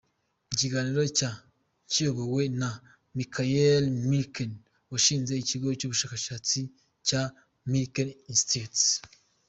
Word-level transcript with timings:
Ikiganiro 0.53 1.01
cyari 1.17 1.41
kiyobowe 1.91 2.43
na 2.59 2.69
Michael 3.17 3.83
Milken 4.09 4.51
washinze 4.91 5.31
Ikigo 5.37 5.67
cy’ubushakashatsi 5.79 6.59
cya 7.07 7.21
Milken 7.71 8.09
Institute. 8.31 9.07